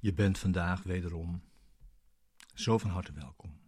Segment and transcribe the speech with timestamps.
[0.00, 1.42] Je bent vandaag wederom
[2.54, 3.60] zo van harte welkom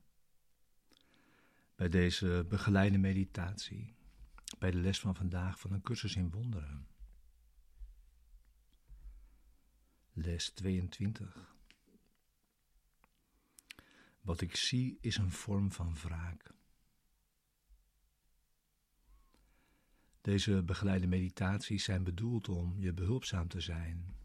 [1.80, 3.95] bij deze begeleide meditatie,
[4.59, 6.89] bij de les van vandaag van een cursus in wonderen.
[10.12, 11.55] Les 22.
[14.20, 16.55] Wat ik zie is een vorm van wraak.
[20.20, 24.17] Deze begeleide meditaties zijn bedoeld om je behulpzaam te zijn,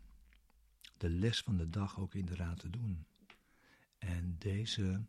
[0.98, 3.06] de les van de dag ook inderdaad te doen
[3.98, 5.06] en deze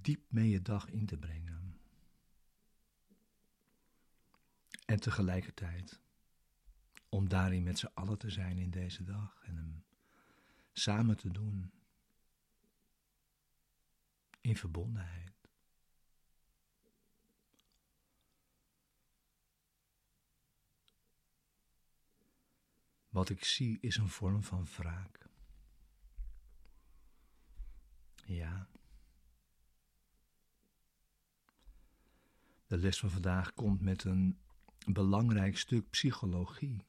[0.00, 1.78] diep mee je dag in te brengen.
[4.86, 6.00] En tegelijkertijd
[7.08, 9.84] om daarin met z'n allen te zijn in deze dag en hem
[10.72, 11.72] samen te doen
[14.40, 15.33] in verbondenheid.
[23.14, 25.28] Wat ik zie is een vorm van wraak.
[28.24, 28.68] Ja.
[32.66, 34.38] De les van vandaag komt met een
[34.86, 36.84] belangrijk stuk psychologie.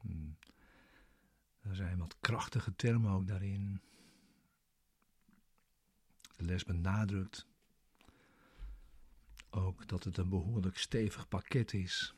[0.00, 0.36] Hmm.
[1.60, 3.80] Er zijn wat krachtige termen ook daarin.
[6.36, 7.46] De les benadrukt
[9.52, 12.14] ook dat het een behoorlijk stevig pakket is.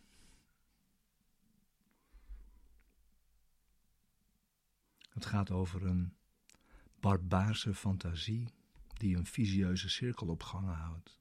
[5.09, 6.15] Het gaat over een
[7.01, 8.49] barbaarse fantasie
[8.95, 11.21] die een visieuze cirkel op gang houdt.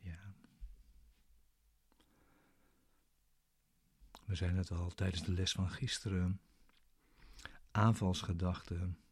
[0.00, 0.34] Ja.
[4.24, 6.40] We zijn het al tijdens de les van gisteren.
[7.70, 9.03] Aanvalsgedachten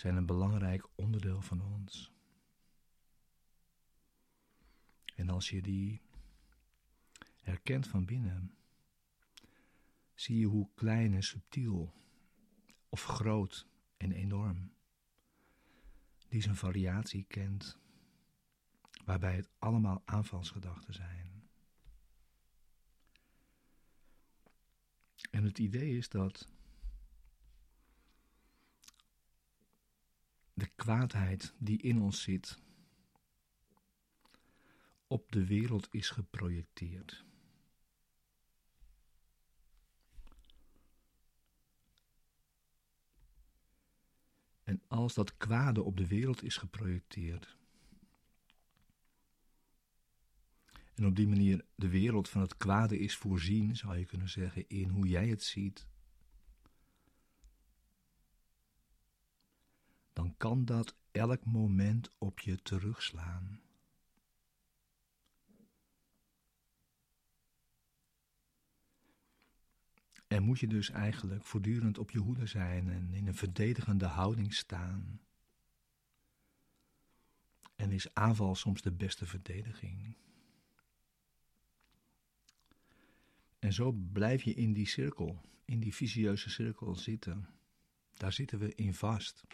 [0.00, 2.12] zijn een belangrijk onderdeel van ons.
[5.14, 6.00] En als je die
[7.42, 8.54] herkent van binnen,
[10.14, 11.94] zie je hoe klein en subtiel,
[12.88, 13.66] of groot
[13.96, 14.72] en enorm,
[16.28, 17.78] die zijn variatie kent,
[19.04, 21.48] waarbij het allemaal aanvalsgedachten zijn.
[25.30, 26.48] En het idee is dat
[30.80, 32.58] kwaadheid die in ons zit
[35.06, 37.24] op de wereld is geprojecteerd.
[44.62, 47.56] En als dat kwade op de wereld is geprojecteerd,
[50.94, 54.68] en op die manier de wereld van het kwade is voorzien, zou je kunnen zeggen,
[54.68, 55.89] in hoe jij het ziet,
[60.20, 63.60] dan kan dat elk moment op je terugslaan.
[70.26, 74.54] En moet je dus eigenlijk voortdurend op je hoede zijn en in een verdedigende houding
[74.54, 75.20] staan.
[77.76, 80.16] En is aanval soms de beste verdediging.
[83.58, 87.48] En zo blijf je in die cirkel, in die visieuze cirkel zitten.
[88.14, 89.44] Daar zitten we in vast.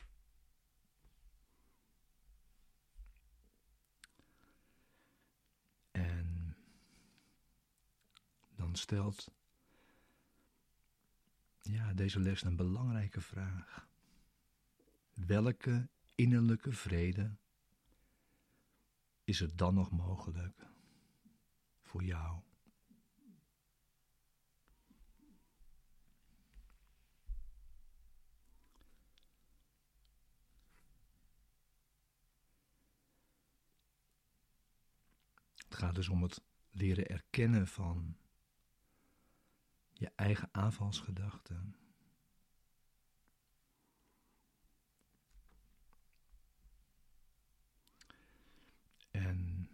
[8.76, 9.30] Stelt
[11.70, 13.88] ja, deze les een belangrijke vraag.
[15.14, 17.36] Welke innerlijke vrede
[19.24, 20.66] is er dan nog mogelijk
[21.80, 22.40] voor jou?
[35.56, 38.16] Het gaat dus om het leren erkennen van
[39.98, 41.76] je eigen aanvalsgedachten.
[49.10, 49.70] En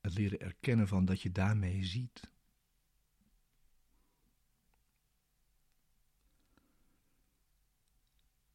[0.00, 2.32] het leren erkennen van dat je daarmee ziet.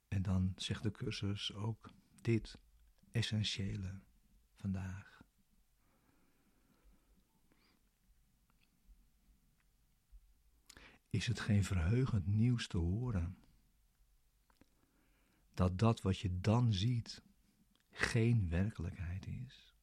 [0.08, 2.58] En dan zegt de cursus ook dit
[3.12, 4.00] essentiële
[4.56, 5.21] vandaag.
[11.12, 13.38] Is het geen verheugend nieuws te horen.
[15.54, 17.24] Dat dat wat je dan ziet
[17.92, 19.76] geen werkelijkheid is.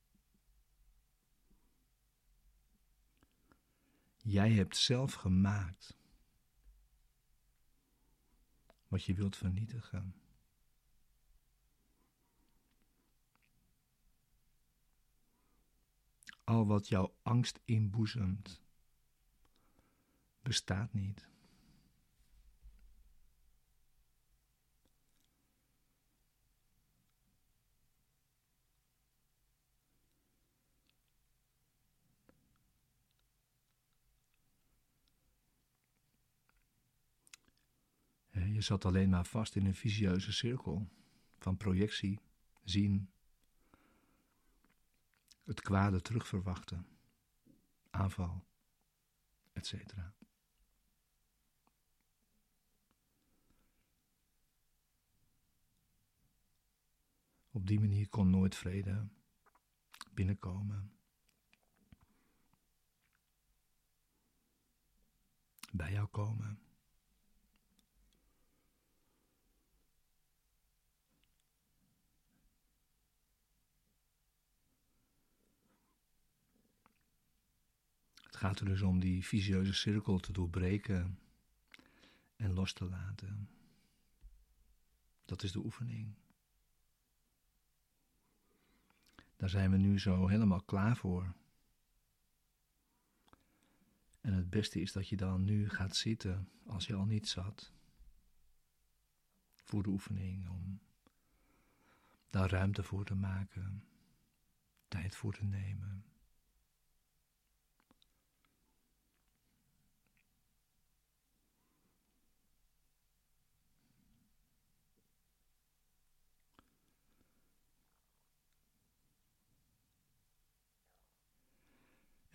[4.16, 5.96] Jij hebt zelf gemaakt
[8.88, 10.14] wat je wilt vernietigen.
[16.48, 18.60] al wat jouw angst inboezemt,
[20.48, 21.28] bestaat niet.
[38.30, 40.88] Je zat alleen maar vast in een visieuze cirkel
[41.38, 42.20] van projectie,
[42.64, 43.10] zien,
[45.44, 46.86] het kwade terugverwachten,
[47.90, 48.44] aanval,
[49.52, 49.72] etc.
[57.58, 59.08] Op die manier kon nooit vrede
[60.14, 60.92] binnenkomen.
[65.72, 66.58] Bij jou komen.
[78.30, 81.18] gaat er dus om die visieuze cirkel te doorbreken
[82.36, 83.48] en los te laten.
[85.24, 86.14] Dat is de oefening.
[89.38, 91.34] Daar zijn we nu zo helemaal klaar voor.
[94.20, 97.72] En het beste is dat je dan nu gaat zitten als je al niet zat.
[99.54, 100.80] Voor de oefening, om
[102.30, 103.84] daar ruimte voor te maken,
[104.88, 106.04] tijd voor te nemen.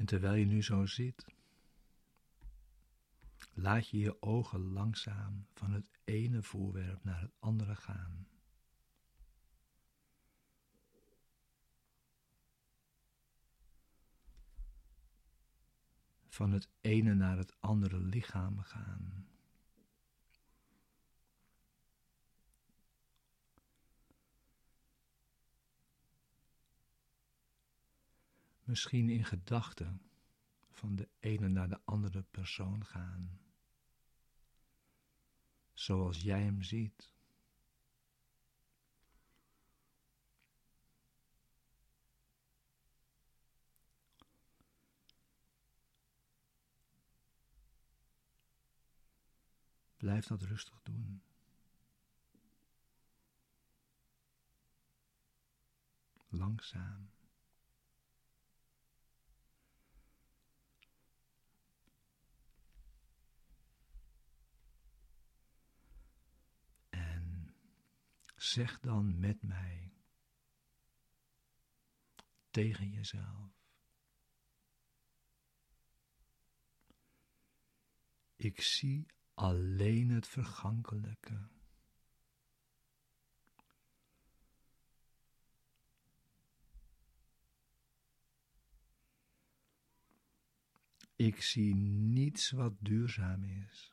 [0.03, 1.25] En terwijl je nu zo zit,
[3.53, 8.27] laat je je ogen langzaam van het ene voorwerp naar het andere gaan.
[16.27, 19.27] Van het ene naar het andere lichaam gaan.
[28.73, 30.01] Misschien in gedachten
[30.71, 33.39] van de ene naar de andere persoon gaan,
[35.73, 37.11] zoals jij hem ziet.
[49.97, 51.23] Blijf dat rustig doen.
[56.29, 57.09] Langzaam.
[68.44, 69.94] Zeg dan met mij
[72.50, 73.52] tegen jezelf.
[78.35, 81.47] Ik zie alleen het vergankelijke.
[91.16, 93.93] Ik zie niets wat duurzaam is.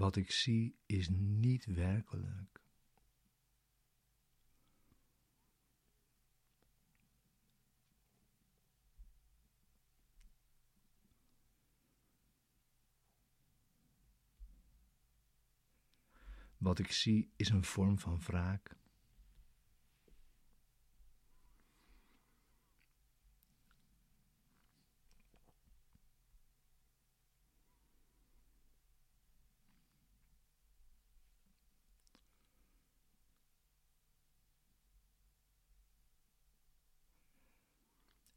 [0.00, 2.62] Wat ik zie is niet werkelijk.
[16.58, 18.79] Wat ik zie is een vorm van wraak.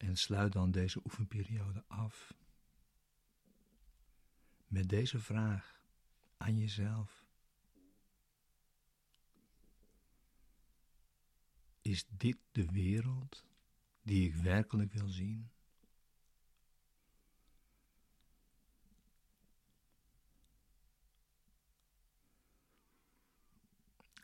[0.03, 2.33] En sluit dan deze oefenperiode af
[4.67, 5.81] met deze vraag
[6.38, 7.25] aan jezelf.
[11.81, 13.45] Is dit de wereld
[14.01, 15.51] die ik werkelijk wil zien?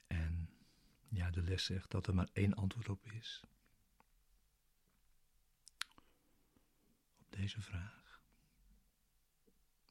[0.07, 0.49] En
[1.07, 3.43] ja, de les zegt dat er maar één antwoord op is.
[7.41, 8.21] Deze vraag.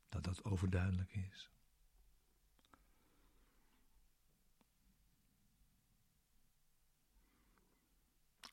[0.08, 1.50] Dat dat overduidelijk is.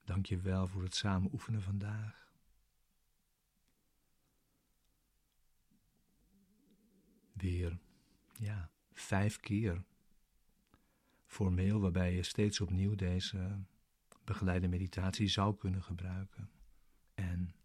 [0.03, 2.25] Dank je wel voor het samen oefenen vandaag.
[7.35, 7.77] weer,
[8.37, 9.83] ja, vijf keer
[11.25, 13.63] formeel, waarbij je steeds opnieuw deze
[14.23, 16.49] begeleide meditatie zou kunnen gebruiken.
[17.13, 17.55] En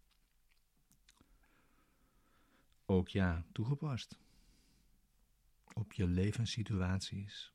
[2.91, 4.19] ook ja, toegepast
[5.73, 7.53] op je levenssituaties.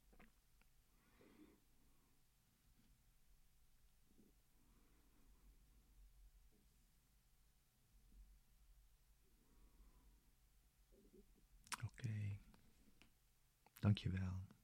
[11.82, 12.38] Oké, okay.
[13.78, 14.55] dankjewel.